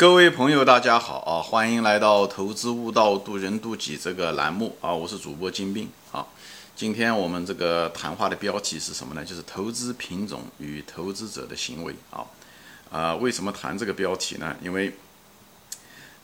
[0.00, 1.42] 各位朋友，大家好啊！
[1.42, 4.90] 欢迎来到《投资悟道，渡人渡己》这个栏目啊！
[4.90, 6.26] 我是主播金兵啊。
[6.74, 9.22] 今天我们这个谈话的标题是什么呢？
[9.22, 12.24] 就是投资品种与投资者的行为啊。
[12.90, 14.56] 啊，为什么谈这个标题呢？
[14.62, 14.96] 因为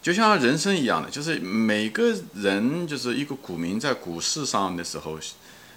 [0.00, 5.18] 就像人生一样的，就是每个人就是一个股民在股市上的时候。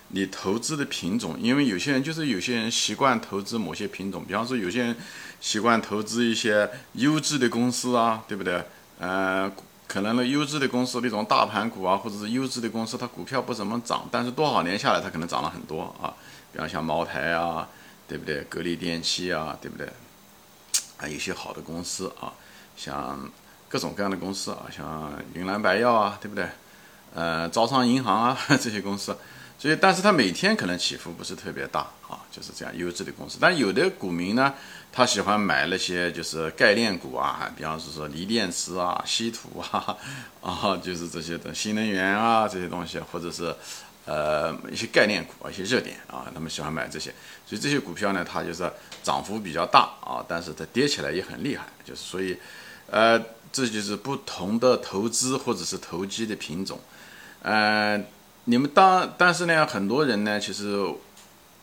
[0.10, 4.96] 你投资的品种，因为有些人就是有些人习惯投资某些品种，比方说有些人
[5.40, 8.64] 习惯投资一些优质的公司啊，对不对？
[8.98, 9.52] 呃，
[9.88, 16.14] 可能呢优质的公司那种大盘股啊，或者是优质的公司，它股票不怎么涨，但是多少年下来它可能涨了很多啊。
[16.52, 17.70] 比方像茅台啊，
[18.08, 18.42] 对不对？
[18.50, 19.88] 格力电器啊，对不对？
[20.98, 22.34] 啊，有些好的公司啊，
[22.76, 23.30] 像
[23.68, 26.50] 各种各样的公司啊，像云南白药啊，对不对？
[27.14, 29.16] 呃，招商银行啊 这些公司。
[29.60, 33.38] 所以，但是它每天可能起伏不是特别大啊，就是这样优质的公司。
[33.42, 34.54] 但有的股民呢，
[34.90, 39.98] 他喜欢买那些就是概念股啊，比方说说锂电池啊、稀土啊，
[40.42, 43.54] 啊，就是这些的新能源啊这些东西，或者是
[44.06, 47.14] 呃一些概念股啊、一些热点啊，他们喜欢买这些。
[47.46, 48.72] 所以这些股票呢，它就是
[49.04, 51.66] 涨幅比较大啊，但是它跌起来也很厉害。
[51.84, 52.38] 就是所以，
[52.90, 53.20] 呃，
[53.52, 56.80] 这就是不同的投资或者是投机的品种，
[57.42, 58.02] 呃。
[58.46, 60.84] 你们当，但是呢，很多人呢，其实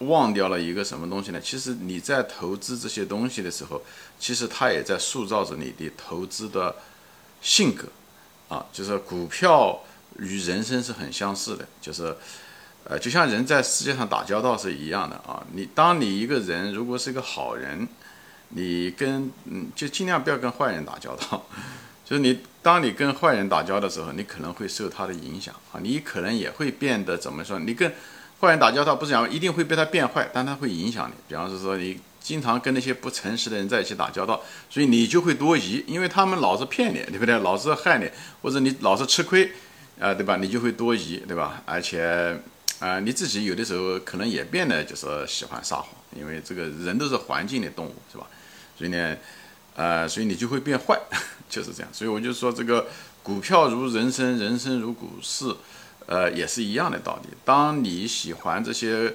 [0.01, 1.41] 忘掉了一个什么东西呢？
[1.41, 3.83] 其实你在投资这些东西的时候，
[4.19, 6.77] 其实它也在塑造着你的投资的
[7.41, 7.89] 性格
[8.49, 8.65] 啊。
[8.73, 9.81] 就是股票
[10.19, 12.17] 与人生是很相似的，就是
[12.85, 15.45] 呃，就像人在世界上打交道是一样的啊。
[15.53, 17.89] 你当你一个人如果是一个好人，
[18.51, 21.47] 你跟嗯，就尽量不要跟坏人打交道。
[22.09, 27.59] 就是你，当你跟坏人打交道的时候，你可能会受他的影响啊，你可能也会变得怎么说？
[27.59, 27.93] 你跟
[28.41, 31.15] 坏人打交道，不是讲一定会被他变坏，但他会影响你。
[31.27, 34.41] 比方说，说你经常跟那些不诚实的人在一起打交道，
[34.71, 37.37] 所以你就会多疑，因为他们老是骗你，对不对？
[37.41, 38.09] 老是害你，
[38.41, 39.51] 或者你老是吃亏，
[39.99, 40.37] 啊，对吧？
[40.37, 41.61] 你就会多疑，对吧？
[41.67, 42.39] 而且，
[42.79, 48.29] 啊，你自己有的时候可能也变得就是喜欢撒谎，因为这个人都是环境的动物，是吧？
[48.79, 49.17] 所以呢。
[49.77, 50.99] 呃，所以你就会变坏，
[51.49, 51.89] 就是这样。
[51.93, 52.89] 所以我就说，这个
[53.23, 55.55] 股票如人生，人生如股市，
[56.07, 57.29] 呃，也是一样的道理。
[57.45, 59.13] 当你喜欢这些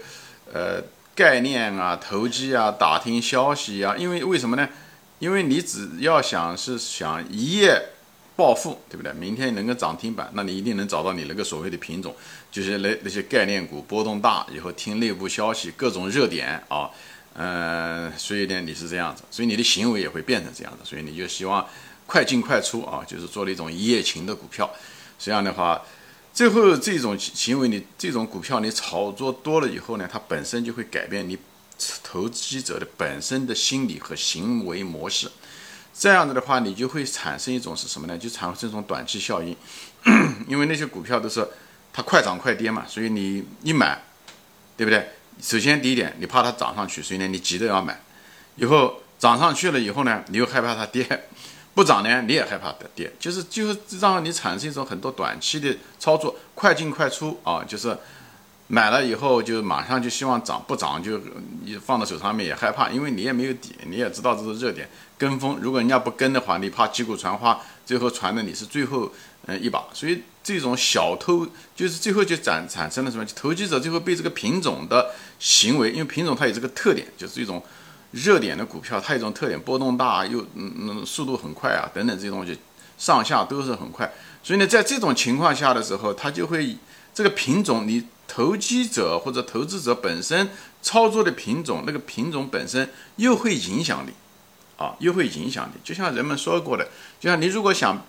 [0.53, 0.79] 呃
[1.15, 4.69] 概念啊、投机啊、打听消息啊，因为为什么呢？
[5.17, 7.89] 因为你只要想是想一夜
[8.35, 9.11] 暴富，对不对？
[9.13, 12.15] 明天能够涨停板，那你一定能找到你那个所谓的品种，
[12.51, 16.89] 就是那那些概念股，波动大，以后听内部消息，各种热点啊。
[17.33, 21.65] 嗯，所以呢，你是这样子，所以你的行为也会变成这样子，所以你就希望
[22.05, 24.69] 快进快出啊，就是做了一种一夜情的股票。
[25.17, 25.81] 这样的话，
[26.33, 31.37] 最后这种行为，你这种股票你炒作多了以后呢，它本身就会改变你
[32.03, 35.31] 投机者的本身的心理和行为模式。
[35.93, 38.17] 这样子的话，你就会产生一种是什么呢？
[38.17, 39.55] 就产生一种短期效应，
[40.47, 41.47] 因为那些股票都是
[41.93, 44.01] 它快涨快跌嘛，所以你一买，
[44.75, 45.07] 对不对？
[45.41, 47.99] 首先第一点，你怕它涨上去，所以呢，你急着要买。
[48.57, 51.03] 以后涨上去了以后呢，你又害怕它跌；
[51.73, 53.11] 不涨呢，你也害怕它跌。
[53.19, 57.63] 就是就是让你产生一种很多短期的操作，快进快出啊。
[57.63, 57.97] 就是
[58.67, 61.19] 买了以后就马上就希望涨，不涨就
[61.63, 64.87] 你放到手上面也害怕，因为你也没有底，你也知道这是热点，
[65.17, 65.57] 跟风。
[65.59, 69.11] 如果人家不跟的话，你怕击鼓传花，最后传的你是最后
[69.47, 69.85] 嗯一把。
[69.93, 70.23] 所以。
[70.43, 73.23] 这种小偷就是最后就产产生了什么？
[73.35, 77.63] 投机者最后被这个品种的行为，因为品种它有这个特点，就是一种
[78.09, 82.57] 热点的股票，它有一种特点，波动大又嗯嗯速度很快啊，等等这些东西
[82.97, 84.11] 上下都是很快。
[84.41, 86.75] 所以呢，在这种情况下的时候，它就会
[87.13, 90.49] 这个品种，你投机者或者投资者本身
[90.81, 94.13] 操作的品种，那个品种本身又会影响你
[94.83, 95.79] 啊，又会影响你。
[95.83, 96.87] 就像人们说过的，
[97.19, 98.03] 就像你如果想。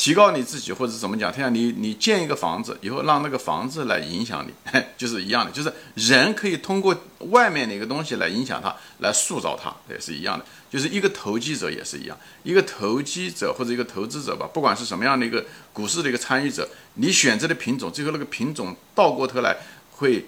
[0.00, 1.30] 提高你自己，或者怎么讲？
[1.30, 5.52] 他像你，你建一个房子以后，让那个房子来影响你， 就是一样的。
[5.52, 10.44] 就是人可以通过外面的一个东西来影响他，来塑造他，也是一样的。
[10.70, 19.54] 就是一个投机者也是一样，一个投机者或者一个投资者吧，不管是什么样的一个股市的一个参与者，你选择的品种，最后那个品种倒过头来
[19.90, 20.24] 会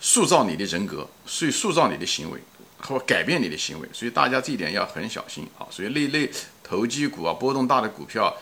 [0.00, 2.38] 塑造你的人格，所以塑造你的行为
[2.78, 3.88] 或改变你的行为。
[3.92, 5.66] 所以大家这一点要很小心啊。
[5.68, 6.30] 所以那类
[6.62, 8.32] 投机股啊，波动大的股票。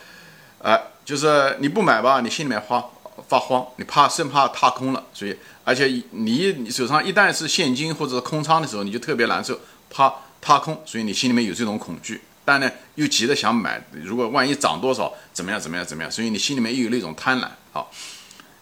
[0.65, 2.83] 哎，就是你不买吧，你心里面发
[3.29, 17.49] 发慌，你怕生怕踏空了，所以而且你你手上一旦是现金或者空仓的时候，你就特别难受，怕踏空，所以你心里面有这种恐惧，但呢又急着想买，如果万一涨多少怎么样怎么样怎么样，所以你心里面又有那种贪婪。
[17.73, 17.91] 好，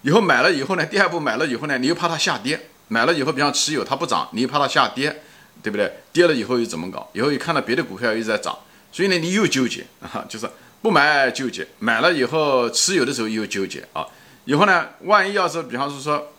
[0.02, 5.22] 以后买了以后呢，第二步买了以后呢，你又怕它下跌，买了以后比方持有它不涨，你又怕它下跌，
[5.62, 5.92] 对不对？
[6.12, 7.08] 跌了以后又怎么搞？
[7.12, 8.58] 以后又看到别的股票又在涨。
[8.90, 10.46] 所以呢，你又纠结啊，就是
[10.82, 14.04] 不买纠结，买了以后持有的时候又纠结啊。
[14.44, 16.32] 以后呢，万一要是比方是说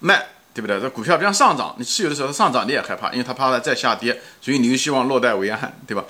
[0.00, 0.80] 卖，对不对？
[0.80, 6.04] 这股票比方上涨，你持有的时候它上涨你也害怕，因为它怕它再下跌，所以你又希望落袋为安，对吧？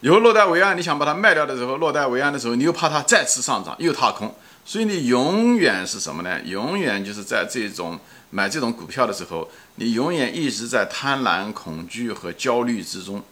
[0.00, 4.34] 以后落袋为安，你想把它卖掉的时候，落袋为安的时候，你又怕它再次上涨又踏空，
[4.64, 6.40] 所以你永远是什么呢？
[6.44, 7.98] 永远就是在这种
[8.30, 13.22] 买这种股票的时候，你永远一直在贪婪、恐惧和焦虑之中，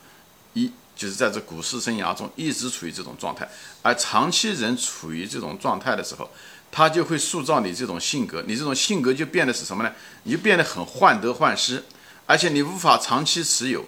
[0.55, 3.49] 一就是在这股市生涯中一直处于这种状态，
[3.83, 6.31] 而长期人处于这种状态的时候。
[6.77, 9.93] 他就会塑造你这种性格，你这种性格就变得是什么呢？
[10.25, 11.81] 你就变得很患得患失，
[12.27, 13.85] 而且你无法长期持有，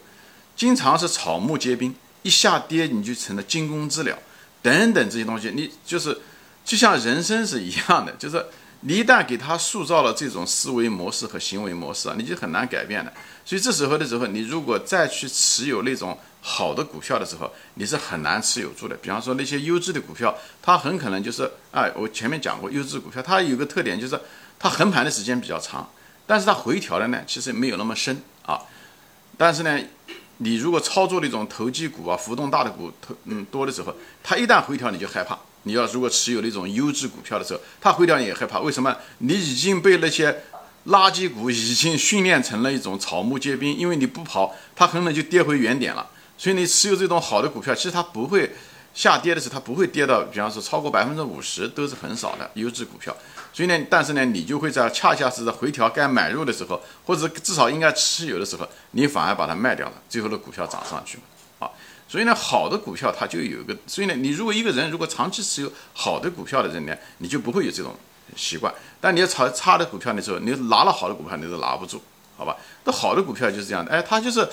[0.55, 1.93] 经常是草木皆兵，
[2.23, 4.17] 一下跌你就成了惊弓之鸟，
[4.63, 6.17] 等等这些东西，你就是
[6.65, 8.47] 就像人生是一样的，就是
[8.83, 13.13] 你一旦给他塑造了这种思维模式和行为模式啊，你就很难改变的。
[13.45, 16.17] 所以这时候的时候，你如果再去持有那种。
[16.49, 18.95] 好的股票的时候，你是很难持有住的。
[18.99, 20.33] 比方说那些优质的股票，
[20.63, 24.17] 它很可能就是啊，我前面讲过，优质股票它有个特点就是
[24.57, 25.91] 它横盘的时间比较长，
[26.25, 28.61] 但是它回调的呢其实没有那么深啊。
[29.37, 29.77] 但是呢，
[30.37, 35.37] 你如果操作那种投机股啊，浮动大的股投嗯多的时候，它一旦回调你就害怕。
[35.65, 38.61] 你要如果持有那种优质股票的时候，它回调你也害怕。
[38.61, 38.97] 为什么？
[39.19, 40.45] 你已经被那些
[40.87, 46.09] 垃圾股已经训练成了一种草木皆兵，因为你不跑，它很可能就跌回原点了。
[46.39, 48.51] 所以你持有这种好的股票，其实它不会
[48.93, 53.15] 下跌的时候，它不会跌到，比方说超过百分之五十都是很少的优质股票。
[53.53, 61.23] 所以呢，但是呢，你就会在恰恰是在回调该买入的时候，或者至少应该持有的时候，你反而把它卖掉了，最后的股票涨上去了。
[61.59, 61.71] 啊，
[62.07, 67.95] 所以呢，好的股票它就有一个，所以呢，你如果一个人如果长期持有好的股票的人呢，你就不会有这种
[68.37, 68.71] 习惯。
[69.01, 72.03] 但你要炒差的股票的时候，你拿了好的股票你都拿不住，
[72.37, 72.55] 好吧？
[72.85, 74.47] 那好的股票就是这样的，哎，它就是。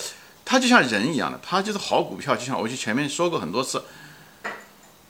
[0.44, 3.82] 它就像人一样的，它就是好股票，就像我就前面说过很多次，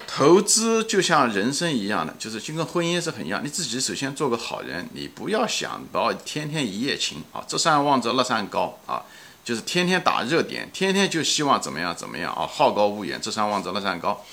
[0.07, 3.43] 投资就像人生一样的，就是就跟婚姻是很一样。
[3.45, 9.03] 你自己首先做个好人，你不要想到天天一夜情啊，这山望着那山高啊，
[9.45, 14.25] 就是天天打热点，天天就希望怎么样怎么样啊，好高骛远，这山望着那山高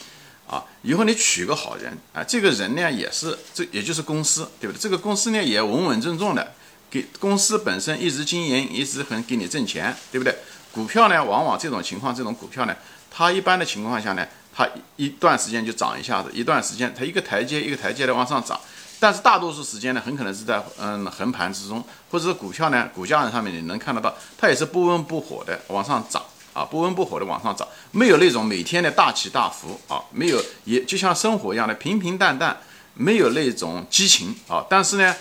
[0.45, 0.63] 啊。
[0.83, 4.79] 以后你娶个好人啊，这个人呢也是这也就是公司对不对？
[4.79, 6.53] 这个公司呢也稳稳重重的，
[6.91, 10.37] 给公司本身一直经营，一直很给你挣钱，对不对？
[10.71, 12.75] 股票呢，往往这种情况，这种股票呢，
[13.09, 14.25] 它一般的情况下呢，
[14.55, 18.57] 它一段时间就涨一下子，一段时间它一个台阶一个台阶的往上涨，
[18.97, 26.23] 但是大多数时间呢，很可能是在嗯横盘之中，或者是股票呢，股价上面你能看得到，它也是不温不火的往上涨
[26.53, 32.57] 啊，不温不火的往上涨，没有那种每天的大起大伏啊，没有也就像生活一样的平平淡淡，
[32.93, 35.13] 没有那种激情啊，但是呢，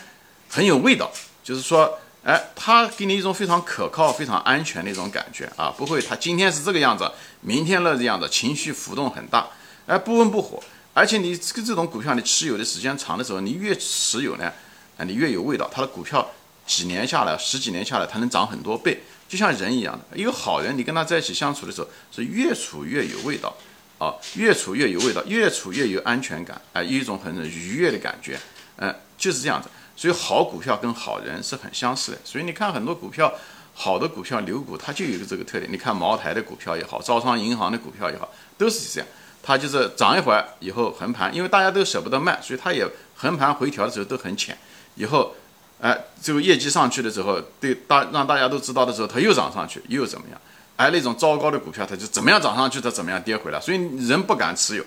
[0.49, 1.11] 很有味道，
[1.43, 1.99] 就是说。
[2.23, 9.49] 哎，他给你一种非常可靠、非常安全的一种感觉啊，不会，他今天是这个样子，明天那个样子，情绪浮动很大，
[9.87, 10.63] 哎，不温不火，
[10.93, 14.53] 而且你这个这种股票，你持有的时间长的时候，你越持有呢，
[14.99, 15.71] 啊，你越有味道。
[15.73, 16.31] 它的股票
[16.67, 20.19] 几年下来，十几年下来，它能涨很多倍，就像人一样的。
[20.19, 23.57] 一个好人，你跟他在一起相处的时候，是越处越有味道，
[23.99, 28.39] 啊，越处越有味道，越处越有安全感，啊，一种很愉悦的感觉，
[28.77, 29.71] 嗯，就是这样子。
[30.01, 33.31] 所以好股票跟好人是很相似的，所以你看很多股票，
[33.75, 35.71] 好的股票牛股它就有个这个特点。
[35.71, 38.27] 你看茅台的股票也好，招商银行的股票也好，
[38.57, 39.09] 都是这样，
[39.43, 44.57] 它就是涨一会儿以后横盘，因为大家都舍不得卖，所以它也横盘回调的时候都很浅。
[44.95, 45.35] 以后，
[45.83, 50.41] 哎，这个业绩上去的时候，对大让大家都知道的时候，它又涨上去，又怎么样？
[50.77, 53.77] 而那种糟糕的股票，它就怎么样涨上去，它怎么样跌回来，所以
[54.09, 54.85] 人不敢持有。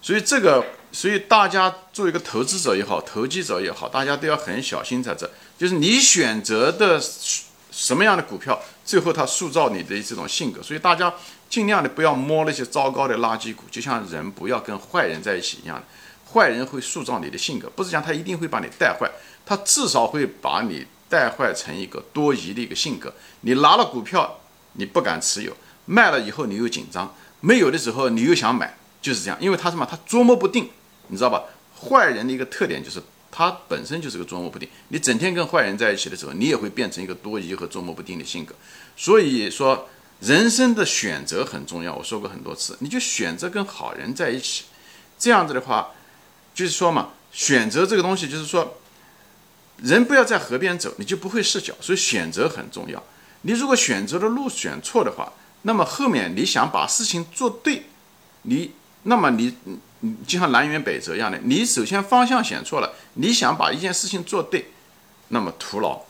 [0.00, 5.28] 所以这个，所以大家作为一个投资者也好，投机者也好，大家都要很小心在这。
[5.58, 7.00] 就是你选择的
[7.70, 10.62] 什么样的股票，最后它塑造你的这种性格。
[10.62, 11.12] 所以大家
[11.50, 15.84] 尽量的不要摸那些糟糕的垃圾股，就像人不要跟坏人在一起一样的。
[16.32, 19.10] 坏人会塑造你的性格，不是讲他一定会把你带坏，
[19.44, 23.12] 他至少会把你带坏成一个多疑的一个性格。
[23.40, 24.38] 你拿了股票，
[24.74, 25.52] 你不敢持有；
[25.86, 27.08] 卖了以后，你又紧张；
[27.40, 28.76] 没有的时候，你又想买。
[29.00, 29.86] 就是这样，因为他什么？
[29.88, 30.70] 他捉摸不定，
[31.08, 31.44] 你知道吧？
[31.80, 33.00] 坏人的一个特点就是
[33.30, 34.68] 他本身就是个捉摸不定。
[34.88, 38.52] 你整天跟坏人在一起的时候，你也会变成一个多疑和捉摸不定的性格。
[38.96, 39.88] 所以说，
[40.18, 41.94] 人生的选择很重要。
[41.94, 44.64] 我说过很多次，你就选择跟好人在一起。
[45.16, 45.92] 这样子的话，
[46.52, 48.78] 就是说嘛，选择这个东西，就是说，
[49.76, 51.72] 人不要在河边走，你就不会失脚。
[51.80, 53.00] 所以选择很重要。
[53.42, 57.84] 你如果选择的路选错的话，那么后面你想把事情做对，
[58.42, 58.72] 你。
[59.04, 59.54] 那么你，
[60.00, 64.70] 你就像南辕北辙一样的，你首先方向选错了，你想把一件事情做对，
[65.28, 66.00] 那么徒劳，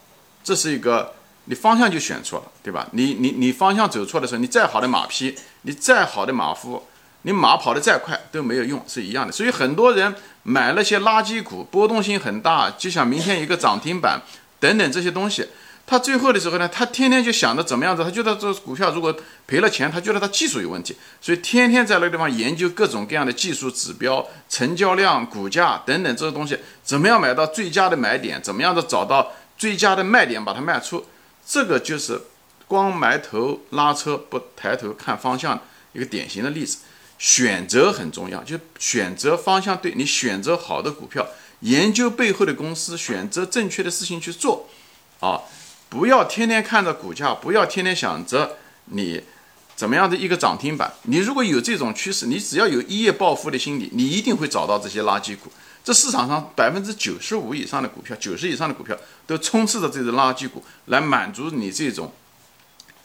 [0.43, 1.15] 这是一个
[1.45, 2.89] 你方向就选错了，对吧？
[2.93, 6.83] 你你你方向走错的时候，你再好的马匹，你再好的马夫，
[7.23, 9.33] 你马跑得再快都没有用，是一样的。
[9.33, 14.21] 所以很多人买那些垃圾股，波动性很大，就想明天一个涨停板
[14.59, 15.47] 等等这些东西。
[15.91, 19.17] 他最后的时候呢，他天天就想着怎么样子，他觉得这股票如果
[19.47, 31.07] 赔了钱，他觉得他技术有问题，所以天天在那个地方研究各种各样的技术指标、成交量、股价等等这些东西，怎么样买到最佳的买点，怎么样的找到最佳的卖点把它卖出，
[31.47, 32.21] 这个就是
[32.67, 35.59] 光埋头拉车不抬头看方向
[35.95, 36.81] 一个典型的例子。
[37.19, 41.27] 选择很重要，就选择方向对，你选择好的股票，
[41.61, 44.69] 研究背后的公司，选择正确的事情去做，
[45.21, 45.41] 啊。
[45.89, 49.23] 不要天天看着股价，不要天天想着你
[49.75, 50.93] 怎么样的一个涨停板。
[51.05, 55.51] 你如果有这种趋势，你只要有一夜暴富的心理，你一定会找到这些垃圾股。
[55.83, 58.95] 这市场上百分之九十五以上的股票，九十以上的股票
[59.27, 62.13] 都充斥着这种垃圾股，来满足你这种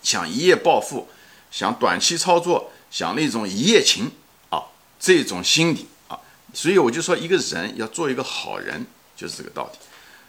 [0.01, 1.07] 想一夜暴富、
[1.49, 4.11] 想短期操作、想那种一夜情
[4.49, 4.61] 啊
[4.99, 6.19] 这种心理啊。
[6.53, 8.85] 所以我就说，一个人要做一个好人，
[9.15, 9.79] 就是这个道理。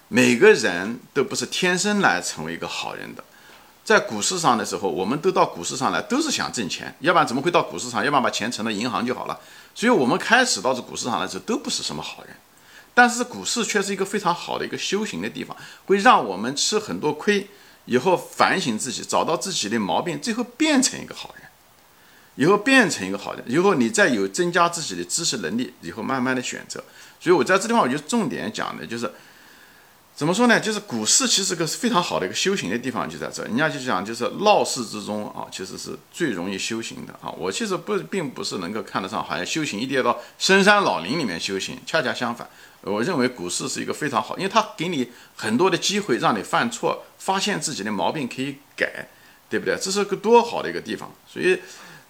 [0.08, 3.24] 每个人都不是天生来成为一个好人的，
[3.84, 8.04] 在股市上的时候，我们都到股市上来，都是想挣钱，要不然怎么会到股市上？
[8.04, 9.40] 要不然把钱存到银行就好了。
[9.74, 12.36] 所以，我们开始到这股市上来的时候，都不是什么好人。
[12.94, 15.56] 但是，股市却是一个非常好的一个修行的地方，
[15.86, 17.48] 会让我们吃很多亏，
[17.86, 21.48] 以后反省自己，找到自己的毛病，最后变成一个好人。
[22.36, 26.82] 以后变成一个好人，以后你再有增加自己的知识能力，以后慢慢的选择。
[27.20, 29.12] 所以我在这地方，我就重点讲的就是。
[30.16, 30.60] 怎么说呢？
[30.60, 33.42] 就是股市其实个是非常好的一个修行的地方，就在这。
[33.44, 37.28] 人家就讲，就是闹市之中啊，其实是最容易修行的啊。
[37.36, 41.76] 我其实不并不是能够看得上，好像修行一定要到深山老林里面修行。
[41.84, 42.48] 恰恰相反，
[42.82, 49.08] 我认为股市是一个非常好，因为它给你很多的机会，让你犯错，发现自己的毛病可以改，
[49.50, 49.76] 对不对？
[49.76, 51.12] 这是个多好的一个地方。
[51.26, 51.58] 所以，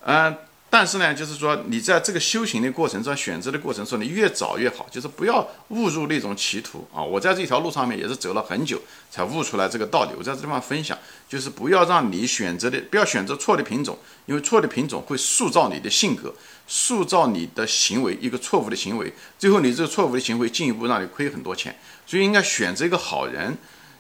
[0.05, 0.37] 嗯。
[0.75, 7.01] 但是呢，就是说你在这个修行的过程中、选择的过程中，你越早越好，就是不要误入那种歧途啊！
[7.01, 10.11] 我在这条路上面也是走了很久才悟出来这个道理。
[10.19, 16.35] 我在这地方分享，就是不要让你选择的，不要选择错的品种，因为错的品种会塑造你的性格，
[16.67, 21.79] 塑造你的行为，一个错误的行为，最后你这个错误的行为进一步让你亏很多钱。
[22.05, 23.57] 所以应该选择一个好人，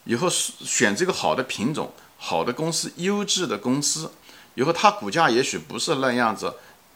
[0.07, 4.11] 以后选这个好的品种、好的公司、优质的公司。
[4.55, 6.55] 以后它股价也许不是那样子，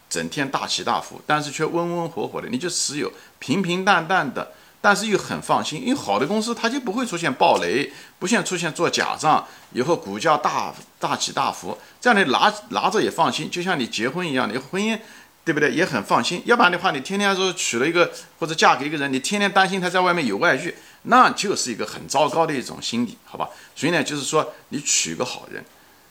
[0.09, 14.99] 整天大起大伏，但是却温温火火的，你就持有平平淡淡的，但是又很放心，因为好的公司它就不会出现暴雷，不像出现做假账，以后股价大大起大伏，这样你拿拿着也放心，就像你结婚一样，你婚姻
[15.45, 23.49] 对不对也很放心，要不然的话你天天说娶了一个或者嫁给一个人，你天天担心他在外面有外遇，那就是一个很糟糕的一种心理，好吧？
[23.75, 25.65] 所以呢，就是说你娶个好人。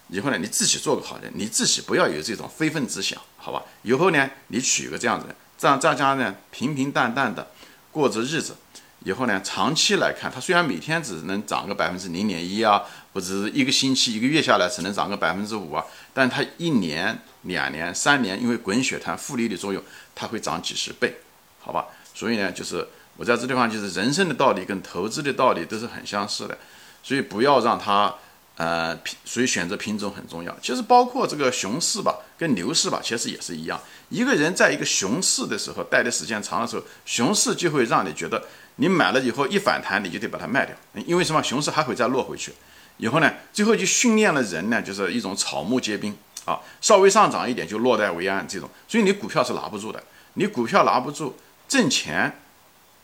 [0.09, 3.61] 以后呢，你自己做个好人，你自己不要有这种非分之想，好吧？
[3.83, 5.25] 以后呢，你娶个这样子，
[5.57, 7.47] 这样大家呢平平淡淡的
[7.91, 8.55] 过着日子。
[9.03, 12.83] 以后呢，长期来看，它虽然每天只能涨个百分之零点一啊，
[13.13, 19.81] 或者是一个星期、一个月下来只能涨个百分之五啊，但它一年、两年、三年，因为滚雪团复利的作用，
[20.15, 21.15] 它会涨几十倍，
[21.59, 21.85] 好吧？
[22.13, 22.85] 所以呢，就是
[23.17, 26.57] 我在这地方就是人生的道理跟投资的道理都是很相似的，
[27.03, 28.15] 所以不要让它。
[28.57, 30.53] 呃，品所以选择品种很重要。
[30.59, 33.79] 其实包括这个熊市吧，跟牛市吧，其实也是一样。
[34.09, 38.43] 一个人在一个熊市的时候待的时间长的时候，熊市就会让你觉得
[38.77, 41.43] 你买了以后一反弹，你就得把它卖掉，因为什么？
[41.43, 42.51] 熊市还会再落回去。
[42.97, 48.67] 以后呢，最后就训练了人呢，就是一种草木皆兵啊，稍微上涨一点就落袋为安这种。
[48.87, 51.35] 所以你股票是拿不住的，你股票拿不住，
[51.67, 52.39] 挣钱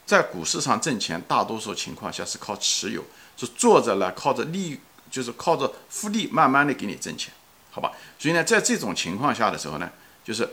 [0.04, 3.04] 在股市上挣钱，大多数情况下是靠持有，
[3.38, 4.80] 是坐着呢靠着利。
[5.14, 7.32] 就是靠着复利慢慢的给你挣钱，
[7.70, 7.92] 好吧？
[8.18, 9.88] 所以呢，在这种情况下的时候呢，
[10.26, 10.50] 就是，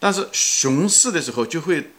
[0.00, 1.92] 但是熊市的时候就会，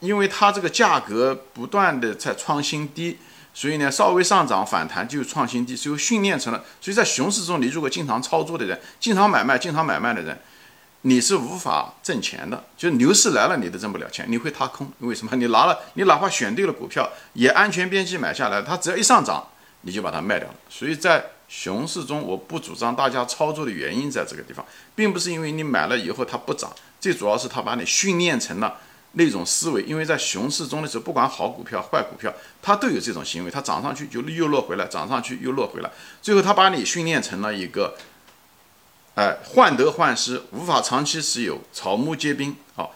[0.00, 3.16] 因为它这个价格不断的在创新低，
[3.54, 6.62] 所以呢，稍微上涨反弹就创新低，所以训练成了。
[6.82, 10.38] 所以在熊市中，你如果经常操作的人，经常买卖、经常买卖的人，
[11.00, 12.62] 你是无法挣钱的。
[12.76, 14.92] 就牛市来了，你都挣不了钱，你会踏空。
[14.98, 15.34] 为什么？
[15.36, 19.48] 你拿了，你哪怕选对了股票，也安全边际买下来，它只要一上涨。
[19.86, 24.66] 你就把它卖掉了，所以在熊市中，我不主张大家操作的原因在这个地方，
[24.96, 28.78] 并不是因为你买了以后它不涨，最主要是它把你训练成了
[29.12, 29.82] 那种思维。
[29.84, 35.90] 因为在熊市中的时候，不管好股票坏股票，它都有这种行为，它涨上去就又落回来，涨上去又落回来，
[36.20, 37.94] 最后它把你训练成了一个，
[39.14, 42.92] 哎，患得患失，无法长期持有，草木皆兵，好。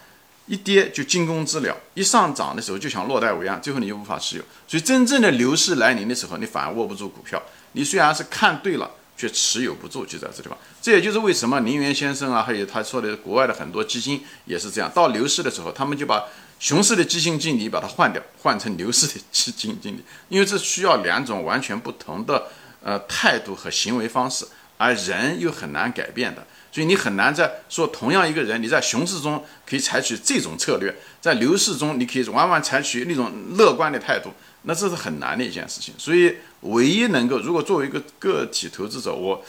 [0.50, 4.42] 一跌就惊弓之鸟，一上涨的时候就想落袋为安，最后你就无法持有。
[4.66, 7.40] 所以真正的牛市来临的时候，你反而握不住股票。
[7.75, 10.59] 你虽然是看对了，却持有不住，就在这地方。
[10.83, 16.25] 这也就是为什么林园先生啊，还有他说的国外的很多基金也是这样，到牛市的时候，他们就把
[16.59, 22.49] 熊市的基金经理把它换掉，换成牛市的基金经理，因为这需要两种完全不同的
[22.83, 24.45] 呃态度和行为方式，
[24.76, 26.45] 而人又很难改变的。
[26.73, 34.31] 所以你很难在说同样一个人，你在熊市中可以采取这种策略，在牛市中你可以往往采取那种乐观的态度，
[34.62, 35.93] 那这是很难的一件事情。
[35.99, 39.45] 所以唯一能够，如果作为一个个体投资者，我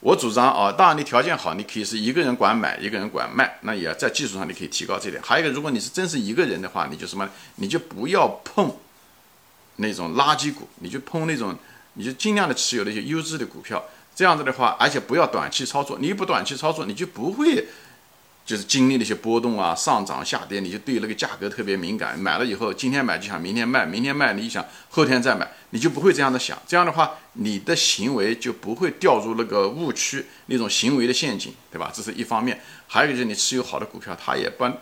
[0.00, 5.22] 我主张啊，当然你条件好，你可以是一个人管买，一个人管卖，那也要在技术上你可以提高这点。
[5.22, 8.74] 还有一个，如果你是真是一个人的话，你就什么，你就不要碰
[9.76, 11.56] 那种垃圾股，你就碰那种，
[11.94, 13.84] 你就尽量的持有那些优质的股票。
[14.16, 15.98] 这样子的话，而且不要短期操作。
[16.00, 17.68] 你不短期操作，你就不会
[18.46, 22.16] 就是经历那些波动啊、上涨下跌，你就对那个价格特别敏感。
[22.16, 26.56] 买了以后，今天买就想明天卖，明天卖你想后天再买，你就不会这样的想。
[26.64, 31.90] 这样的话，你的行为就不会掉入那个误区那种行为的陷阱，对吧？
[31.92, 32.60] 这是一方面。
[32.86, 34.72] 还有一个就是你持有好的股票，它也帮，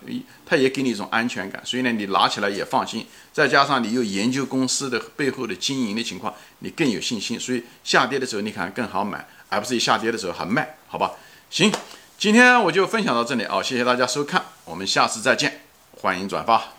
[0.45, 3.07] 它也给你一种安全感，所以呢，你拿起来也放心。
[3.33, 7.41] 再加上你又研究公司的背后的经营的情况，你更有信心。
[7.41, 11.13] 所以下跌的时候你看更好买，而不是一下跌的时候还卖，好吧？
[11.49, 11.73] 行，
[12.25, 15.61] 今天我就分享到这里啊，谢谢大家收看，我们下次再见，
[16.01, 16.73] 欢迎转发。